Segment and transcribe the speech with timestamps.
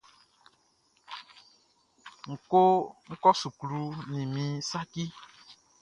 [3.11, 5.03] N kɔ suklu nin min saci.